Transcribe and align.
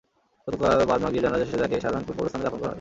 গতকাল 0.47 0.79
বাদ 0.85 0.99
মাগরিব 1.03 1.21
জানাজা 1.23 1.45
শেষে 1.45 1.61
তাঁকে 1.61 1.75
শাহজাহানপুর 1.75 2.13
কবরস্থানে 2.15 2.43
দাফন 2.45 2.57
করা 2.57 2.59
হয়। 2.59 2.69